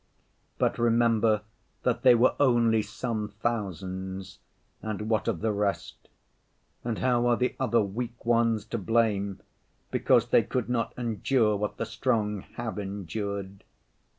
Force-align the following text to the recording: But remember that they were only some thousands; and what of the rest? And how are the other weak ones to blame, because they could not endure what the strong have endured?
But 0.57 0.79
remember 0.79 1.43
that 1.83 2.01
they 2.01 2.15
were 2.15 2.33
only 2.39 2.81
some 2.81 3.27
thousands; 3.29 4.39
and 4.81 5.03
what 5.11 5.27
of 5.27 5.41
the 5.41 5.51
rest? 5.51 6.09
And 6.83 6.97
how 6.97 7.27
are 7.27 7.37
the 7.37 7.53
other 7.59 7.81
weak 7.81 8.25
ones 8.25 8.65
to 8.73 8.79
blame, 8.79 9.41
because 9.91 10.29
they 10.29 10.41
could 10.41 10.69
not 10.69 10.97
endure 10.97 11.55
what 11.55 11.77
the 11.77 11.85
strong 11.85 12.41
have 12.57 12.79
endured? 12.79 13.63